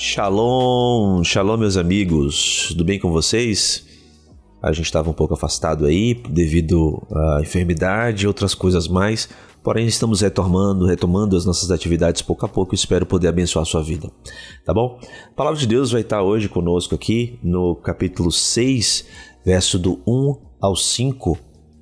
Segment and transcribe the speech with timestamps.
[0.00, 2.68] Shalom, shalom, meus amigos.
[2.68, 3.84] Tudo bem com vocês?
[4.62, 9.28] A gente estava um pouco afastado aí devido à enfermidade e outras coisas mais,
[9.60, 12.76] porém estamos retomando, retomando as nossas atividades pouco a pouco.
[12.76, 14.08] Espero poder abençoar a sua vida,
[14.64, 15.00] tá bom?
[15.32, 19.04] A palavra de Deus vai estar hoje conosco aqui no capítulo 6,
[19.44, 21.36] verso do 1 ao 5,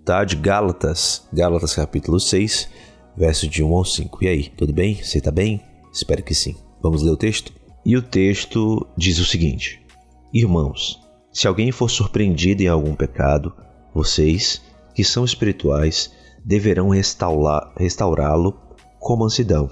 [0.06, 0.24] tá?
[0.24, 2.66] De Gálatas, Gálatas capítulo 6,
[3.14, 4.24] verso de 1 ao 5.
[4.24, 4.95] E aí, tudo bem?
[4.95, 5.60] Você está bem?
[5.92, 6.56] Espero que sim.
[6.83, 7.66] Vamos ler o texto?
[7.88, 9.80] E o texto diz o seguinte:
[10.34, 11.00] Irmãos,
[11.32, 13.54] se alguém for surpreendido em algum pecado,
[13.94, 14.60] vocês,
[14.92, 16.12] que são espirituais,
[16.44, 18.58] deverão restaurá-lo
[18.98, 19.70] com mansidão.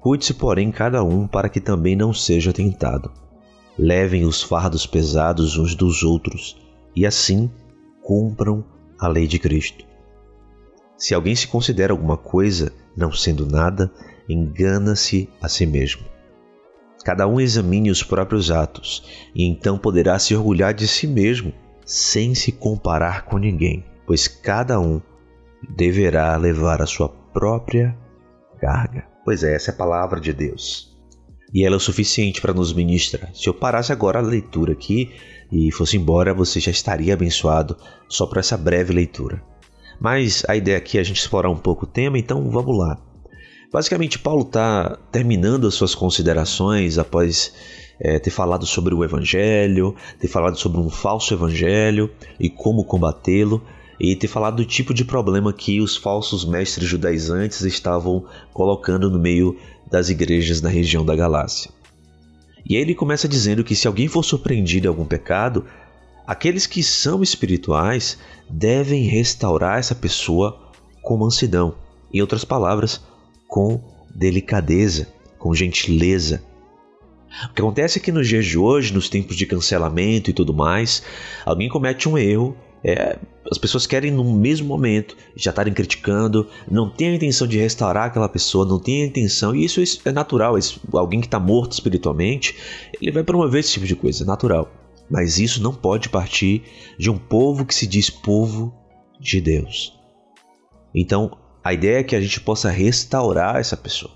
[0.00, 3.12] Cuide-se, porém, cada um para que também não seja tentado.
[3.78, 6.60] Levem os fardos pesados uns dos outros
[6.96, 7.48] e assim
[8.02, 8.64] cumpram
[8.98, 9.84] a lei de Cristo.
[10.98, 13.92] Se alguém se considera alguma coisa, não sendo nada,
[14.28, 16.10] engana-se a si mesmo.
[17.04, 21.52] Cada um examine os próprios atos, e então poderá se orgulhar de si mesmo,
[21.84, 25.00] sem se comparar com ninguém, pois cada um
[25.76, 27.96] deverá levar a sua própria
[28.60, 29.06] carga.
[29.24, 30.96] Pois é, essa é a palavra de Deus.
[31.52, 33.30] E ela é o suficiente para nos ministrar.
[33.34, 35.10] Se eu parasse agora a leitura aqui
[35.50, 37.76] e fosse embora, você já estaria abençoado
[38.08, 39.42] só por essa breve leitura.
[40.00, 42.98] Mas a ideia aqui é a gente explorar um pouco o tema, então vamos lá.
[43.72, 47.54] Basicamente, Paulo está terminando as suas considerações após
[47.98, 53.64] é, ter falado sobre o Evangelho, ter falado sobre um falso Evangelho e como combatê-lo,
[53.98, 59.18] e ter falado do tipo de problema que os falsos mestres judaizantes estavam colocando no
[59.18, 59.56] meio
[59.90, 61.70] das igrejas na região da Galácia.
[62.68, 65.64] E aí ele começa dizendo que se alguém for surpreendido em algum pecado,
[66.26, 68.18] aqueles que são espirituais
[68.50, 70.60] devem restaurar essa pessoa
[71.02, 71.74] com mansidão.
[72.12, 73.00] Em outras palavras,
[73.52, 73.78] com
[74.14, 75.08] delicadeza,
[75.38, 76.42] com gentileza.
[77.50, 80.54] O que acontece é que nos dias de hoje, nos tempos de cancelamento e tudo
[80.54, 81.02] mais,
[81.44, 83.18] alguém comete um erro, é,
[83.50, 88.06] as pessoas querem no mesmo momento já estarem criticando, não tem a intenção de restaurar
[88.06, 90.56] aquela pessoa, não tem a intenção, e isso é natural.
[90.56, 92.56] Isso, alguém que está morto espiritualmente,
[93.02, 94.72] ele vai promover esse tipo de coisa, é natural.
[95.10, 96.62] Mas isso não pode partir
[96.98, 98.74] de um povo que se diz povo
[99.20, 99.92] de Deus.
[100.94, 104.12] Então, a ideia é que a gente possa restaurar essa pessoa.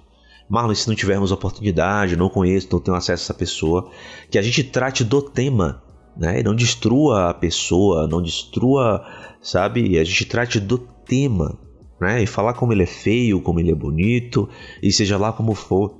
[0.49, 3.91] Marlon, se não tivermos oportunidade, não conheço, não tenho acesso a essa pessoa,
[4.31, 5.83] que a gente trate do tema,
[6.17, 6.43] né?
[6.43, 9.05] Não destrua a pessoa, não destrua,
[9.41, 9.99] sabe?
[9.99, 11.59] A gente trate do tema,
[12.01, 12.23] né?
[12.23, 14.49] E falar como ele é feio, como ele é bonito,
[14.83, 15.97] e seja lá como for.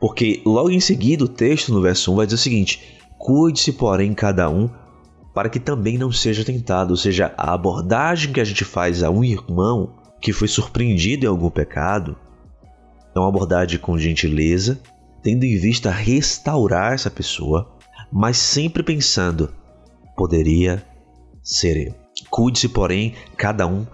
[0.00, 4.14] Porque logo em seguida o texto no verso 1 vai dizer o seguinte: Cuide-se, porém,
[4.14, 4.70] cada um
[5.34, 6.90] para que também não seja tentado.
[6.90, 11.28] Ou seja, a abordagem que a gente faz a um irmão que foi surpreendido em
[11.28, 12.16] algum pecado,
[13.14, 14.80] uma abordagem com gentileza,
[15.22, 17.70] tendo em vista restaurar essa pessoa,
[18.12, 19.52] mas sempre pensando:
[20.16, 20.84] poderia
[21.42, 21.94] ser eu.
[22.28, 23.86] Cuide-se, porém, cada um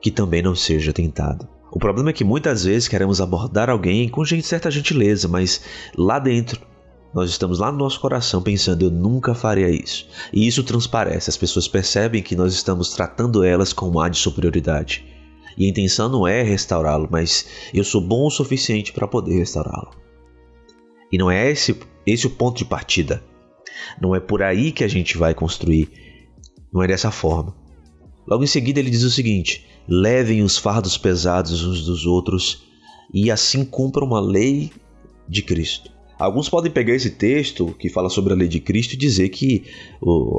[0.00, 1.48] que também não seja tentado.
[1.70, 5.62] O problema é que muitas vezes queremos abordar alguém com certa gentileza, mas
[5.96, 6.60] lá dentro
[7.14, 10.06] nós estamos lá no nosso coração pensando, eu nunca faria isso.
[10.32, 14.18] E isso transparece, as pessoas percebem que nós estamos tratando elas com um ar de
[14.18, 15.04] superioridade.
[15.56, 19.90] E a intenção não é restaurá-lo, mas eu sou bom o suficiente para poder restaurá-lo.
[21.10, 23.22] E não é esse, esse o ponto de partida.
[24.00, 25.90] Não é por aí que a gente vai construir.
[26.72, 27.54] Não é dessa forma.
[28.26, 32.64] Logo em seguida ele diz o seguinte: levem os fardos pesados uns dos outros
[33.12, 34.70] e assim cumpram a lei
[35.28, 35.90] de Cristo.
[36.22, 39.64] Alguns podem pegar esse texto que fala sobre a lei de Cristo e dizer que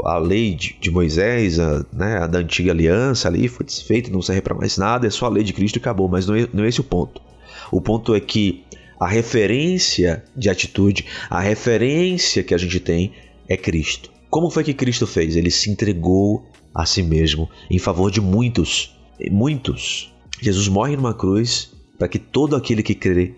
[0.05, 4.21] a lei de, de Moisés, a, né, a, da antiga aliança ali, foi desfeita, não
[4.21, 6.07] serve para mais nada, é só a lei de Cristo e acabou.
[6.07, 7.21] Mas não é, não é esse o ponto.
[7.69, 8.63] O ponto é que
[8.97, 13.11] a referência de atitude, a referência que a gente tem
[13.49, 14.09] é Cristo.
[14.29, 15.35] Como foi que Cristo fez?
[15.35, 18.95] Ele se entregou a si mesmo em favor de muitos.
[19.29, 20.13] Muitos.
[20.39, 23.35] Jesus morre numa cruz para que todo aquele que crê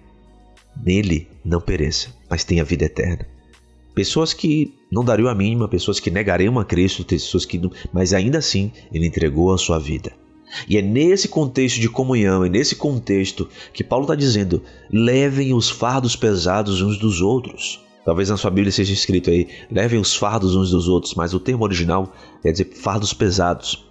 [0.83, 3.25] nele não pereça, mas tenha vida eterna.
[3.93, 7.61] Pessoas que não dariam a mínima, pessoas que negariam a Cristo, pessoas que
[7.93, 10.11] mas ainda assim ele entregou a sua vida.
[10.67, 14.61] E é nesse contexto de comunhão, é nesse contexto que Paulo está dizendo:
[14.91, 17.81] levem os fardos pesados uns dos outros.
[18.03, 21.39] Talvez na sua Bíblia seja escrito aí: levem os fardos uns dos outros, mas o
[21.39, 23.85] termo original quer dizer fardos pesados.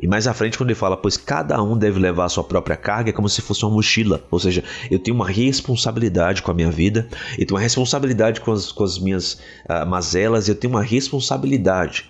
[0.00, 2.76] E mais à frente, quando ele fala, pois cada um deve levar a sua própria
[2.76, 4.24] carga, é como se fosse uma mochila.
[4.30, 7.08] Ou seja, eu tenho uma responsabilidade com a minha vida,
[7.38, 12.08] eu tenho uma responsabilidade com as, com as minhas uh, mazelas, eu tenho uma responsabilidade.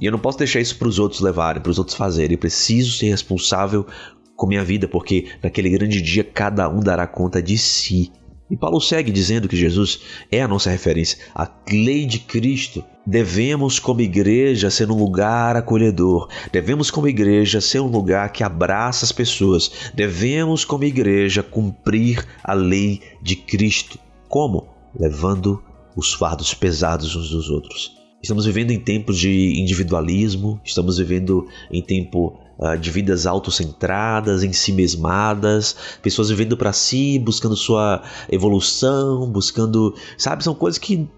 [0.00, 2.32] E eu não posso deixar isso para os outros levarem, para os outros fazerem.
[2.32, 3.86] Eu preciso ser responsável
[4.34, 8.10] com minha vida, porque naquele grande dia cada um dará conta de si.
[8.52, 10.00] E Paulo segue dizendo que Jesus
[10.30, 12.84] é a nossa referência, a lei de Cristo.
[13.06, 16.28] Devemos, como igreja, ser um lugar acolhedor.
[16.52, 19.90] Devemos, como igreja, ser um lugar que abraça as pessoas.
[19.94, 23.98] Devemos, como igreja, cumprir a lei de Cristo.
[24.28, 24.68] Como?
[24.94, 25.64] Levando
[25.96, 28.01] os fardos pesados uns dos outros.
[28.22, 34.52] Estamos vivendo em tempos de individualismo, estamos vivendo em tempo uh, de vidas autocentradas, em
[34.52, 41.08] si mesmadas, pessoas vivendo para si, buscando sua evolução, buscando, sabe, são coisas que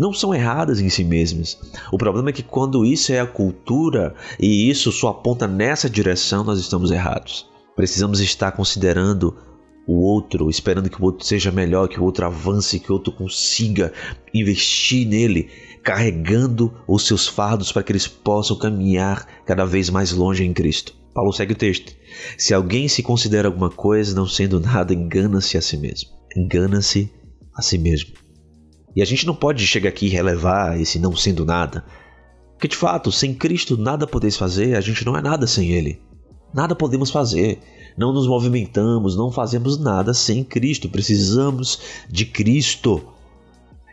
[0.00, 1.56] não são erradas em si mesmas.
[1.92, 6.42] O problema é que quando isso é a cultura e isso só aponta nessa direção,
[6.42, 7.48] nós estamos errados.
[7.76, 9.36] Precisamos estar considerando
[9.88, 13.10] o outro, esperando que o outro seja melhor, que o outro avance, que o outro
[13.10, 13.90] consiga
[14.34, 15.48] investir nele
[15.82, 20.94] carregando os seus fardos para que eles possam caminhar cada vez mais longe em Cristo.
[21.14, 21.94] Paulo segue o texto.
[22.36, 26.10] Se alguém se considera alguma coisa não sendo nada, engana-se a si mesmo.
[26.36, 27.10] Engana-se
[27.56, 28.12] a si mesmo.
[28.94, 31.82] E a gente não pode chegar aqui e relevar esse não sendo nada.
[32.52, 35.98] Porque de fato, sem Cristo nada podeis fazer, a gente não é nada sem Ele.
[36.52, 37.58] Nada podemos fazer.
[37.98, 40.88] Não nos movimentamos, não fazemos nada sem Cristo.
[40.88, 43.02] Precisamos de Cristo.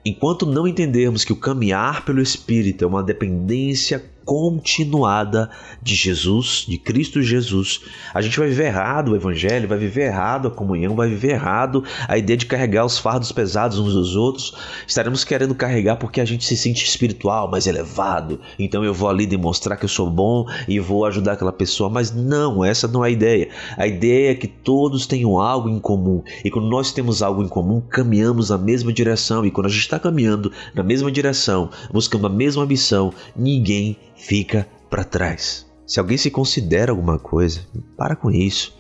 [0.06, 5.50] Enquanto não entendermos que o caminhar pelo Espírito é uma dependência continuada
[5.82, 7.82] de Jesus, de Cristo Jesus,
[8.14, 11.84] a gente vai viver errado o Evangelho, vai viver errado a comunhão, vai viver errado
[12.08, 14.54] a ideia de carregar os fardos pesados uns dos outros.
[14.88, 18.40] Estaremos querendo carregar porque a gente se sente espiritual, mais elevado.
[18.58, 21.90] Então eu vou ali demonstrar que eu sou bom e vou ajudar aquela pessoa.
[21.90, 23.50] Mas não, essa não é a ideia.
[23.78, 26.24] A ideia é que todos tenham algo em comum.
[26.44, 29.46] E quando nós temos algo em comum, caminhamos na mesma direção.
[29.46, 34.68] E quando a gente está caminhando na mesma direção, buscando a mesma missão, ninguém fica
[34.90, 35.66] para trás.
[35.86, 37.62] Se alguém se considera alguma coisa,
[37.98, 38.76] para com isso.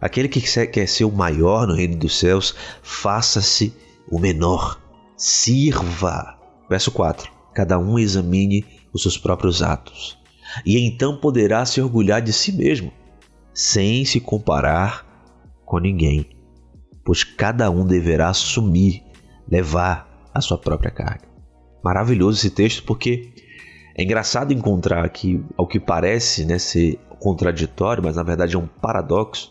[0.00, 3.74] Aquele que quer ser o maior no reino dos céus, faça-se
[4.10, 4.80] o menor.
[5.16, 6.38] Sirva.
[6.68, 7.30] Verso 4.
[7.54, 10.16] Cada um examine os seus próprios atos,
[10.64, 12.92] e então poderá se orgulhar de si mesmo,
[13.52, 15.04] sem se comparar
[15.64, 16.26] com ninguém,
[17.04, 19.02] pois cada um deverá assumir,
[19.48, 21.26] levar a sua própria carga.
[21.82, 23.32] Maravilhoso esse texto porque
[23.94, 28.66] é engraçado encontrar aqui, ao que parece né, ser contraditório, mas na verdade é um
[28.66, 29.50] paradoxo.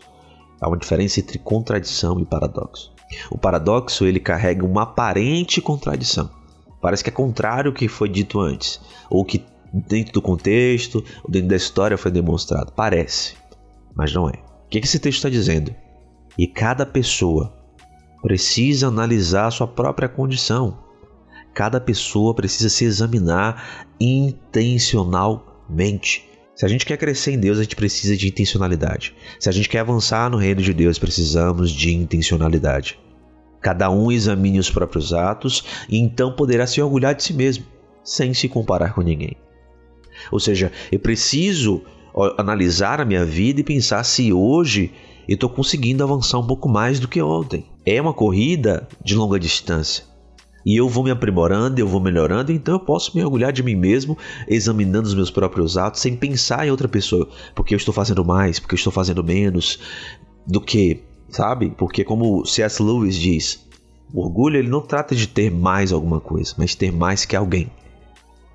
[0.60, 2.92] Há uma diferença entre contradição e paradoxo.
[3.30, 6.30] O paradoxo ele carrega uma aparente contradição.
[6.80, 11.48] Parece que é contrário ao que foi dito antes, ou que dentro do contexto, dentro
[11.48, 12.72] da história foi demonstrado.
[12.72, 13.34] Parece,
[13.94, 14.34] mas não é.
[14.66, 15.74] O que esse texto está dizendo?
[16.36, 17.52] E cada pessoa
[18.22, 20.83] precisa analisar a sua própria condição.
[21.54, 26.28] Cada pessoa precisa se examinar intencionalmente.
[26.56, 29.14] Se a gente quer crescer em Deus, a gente precisa de intencionalidade.
[29.38, 32.98] Se a gente quer avançar no reino de Deus, precisamos de intencionalidade.
[33.60, 37.64] Cada um examine os próprios atos e então poderá se orgulhar de si mesmo,
[38.02, 39.36] sem se comparar com ninguém.
[40.30, 41.82] Ou seja, eu preciso
[42.36, 44.92] analisar a minha vida e pensar se hoje
[45.28, 47.64] eu estou conseguindo avançar um pouco mais do que ontem.
[47.86, 50.04] É uma corrida de longa distância.
[50.64, 53.74] E eu vou me aprimorando, eu vou melhorando, então eu posso me orgulhar de mim
[53.74, 54.16] mesmo,
[54.48, 58.58] examinando os meus próprios atos, sem pensar em outra pessoa, porque eu estou fazendo mais,
[58.58, 59.78] porque eu estou fazendo menos
[60.46, 61.70] do que, sabe?
[61.76, 62.82] Porque como C.S.
[62.82, 63.64] Lewis diz,
[64.12, 67.70] o orgulho ele não trata de ter mais alguma coisa, mas ter mais que alguém.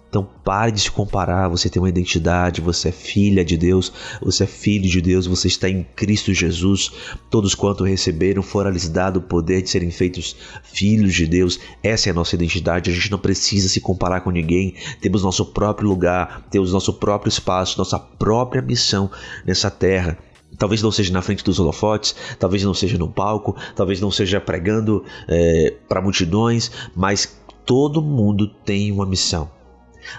[0.09, 4.43] Então pare de se comparar, você tem uma identidade, você é filha de Deus, você
[4.43, 6.91] é filho de Deus, você está em Cristo Jesus.
[7.29, 11.59] Todos quanto receberam fora lhes dado o poder de serem feitos filhos de Deus.
[11.83, 14.73] Essa é a nossa identidade, a gente não precisa se comparar com ninguém.
[14.99, 19.11] Temos nosso próprio lugar, temos nosso próprio espaço, nossa própria missão
[19.45, 20.17] nessa terra.
[20.57, 24.41] Talvez não seja na frente dos holofotes, talvez não seja no palco, talvez não seja
[24.41, 29.58] pregando é, para multidões, mas todo mundo tem uma missão.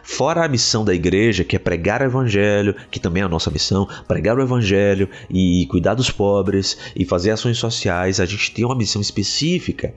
[0.02, 3.50] Fora a missão da igreja, que é pregar o evangelho, que também é a nossa
[3.50, 8.64] missão, pregar o evangelho e cuidar dos pobres e fazer ações sociais, a gente tem
[8.64, 9.94] uma missão específica,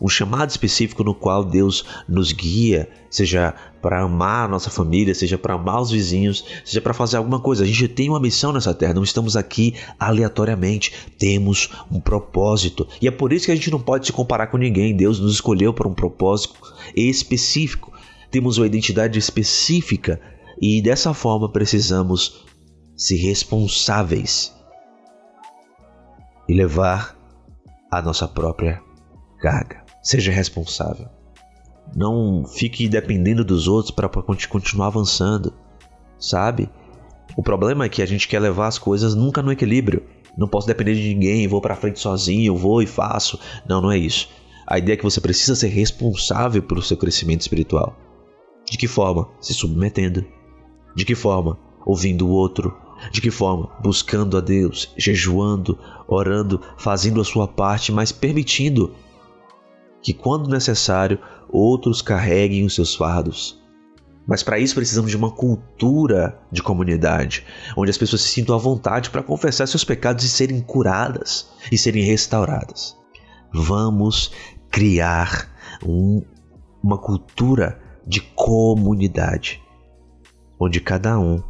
[0.00, 5.38] um chamado específico no qual Deus nos guia, seja para amar a nossa família, seja
[5.38, 7.64] para amar os vizinhos, seja para fazer alguma coisa.
[7.64, 12.86] A gente tem uma missão nessa terra, não estamos aqui aleatoriamente, temos um propósito.
[13.00, 14.94] E é por isso que a gente não pode se comparar com ninguém.
[14.94, 16.54] Deus nos escolheu para um propósito
[16.94, 17.95] específico
[18.30, 20.20] temos uma identidade específica
[20.60, 22.44] e dessa forma precisamos
[22.96, 24.54] ser responsáveis
[26.48, 27.16] e levar
[27.90, 28.82] a nossa própria
[29.40, 29.84] carga.
[30.02, 31.08] Seja responsável.
[31.94, 35.52] Não fique dependendo dos outros para continuar avançando,
[36.18, 36.68] sabe?
[37.36, 40.02] O problema é que a gente quer levar as coisas nunca no equilíbrio.
[40.36, 43.38] Não posso depender de ninguém, vou para frente sozinho, vou e faço.
[43.68, 44.28] Não, não é isso.
[44.66, 47.96] a ideia é que você precisa ser responsável pelo seu crescimento espiritual.
[48.70, 49.28] De que forma?
[49.40, 50.24] Se submetendo.
[50.94, 51.58] De que forma?
[51.84, 52.76] Ouvindo o outro.
[53.12, 53.70] De que forma?
[53.82, 58.94] Buscando a Deus, jejuando, orando, fazendo a sua parte, mas permitindo
[60.02, 61.18] que, quando necessário,
[61.48, 63.60] outros carreguem os seus fardos.
[64.26, 67.44] Mas para isso precisamos de uma cultura de comunidade,
[67.76, 71.78] onde as pessoas se sintam à vontade para confessar seus pecados e serem curadas e
[71.78, 72.96] serem restauradas.
[73.52, 74.32] Vamos
[74.68, 75.48] criar
[75.84, 76.22] um,
[76.82, 79.62] uma cultura de comunidade,
[80.60, 81.42] onde cada um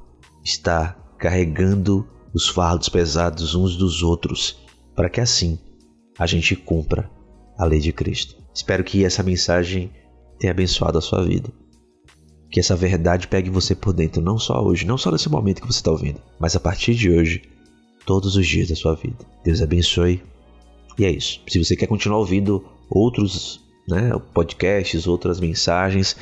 [0.43, 4.59] está carregando os fardos pesados uns dos outros,
[4.95, 5.59] para que assim
[6.19, 7.11] a gente cumpra
[7.59, 8.37] a lei de Cristo.
[8.55, 9.91] Espero que essa mensagem
[10.39, 11.51] tenha abençoado a sua vida.
[12.51, 15.67] Que essa verdade pegue você por dentro, não só hoje, não só nesse momento que
[15.67, 17.43] você está ouvindo, mas a partir de hoje,
[18.07, 19.19] todos os dias da sua vida.
[19.45, 20.23] Deus abençoe.
[20.99, 21.43] E é isso.
[21.49, 26.17] Se você quer continuar ouvindo outros né, podcasts, outras mensagens,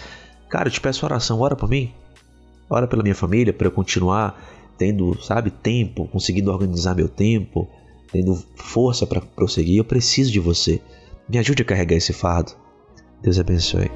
[0.55, 1.93] cara, eu te peço oração, ora por mim.
[2.71, 4.41] Ora pela minha família, para eu continuar
[4.79, 7.69] tendo, sabe, tempo, conseguindo organizar meu tempo,
[8.13, 9.79] tendo força para prosseguir.
[9.79, 10.81] Eu preciso de você.
[11.29, 12.53] Me ajude a carregar esse fardo.
[13.21, 13.91] Deus abençoe.